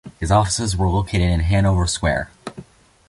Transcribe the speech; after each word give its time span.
His 0.19 0.31
offices 0.31 0.75
were 0.75 0.89
located 0.89 1.21
in 1.29 1.41
Hanover 1.41 1.85
Square. 1.85 2.31